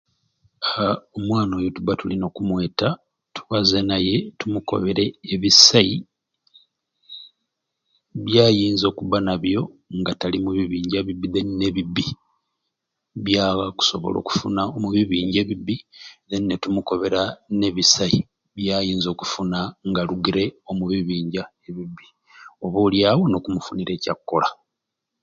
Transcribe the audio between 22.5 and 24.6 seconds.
oba olyawo n'okumufinira ekyakukola